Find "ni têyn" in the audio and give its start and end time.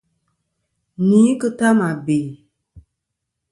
1.07-1.37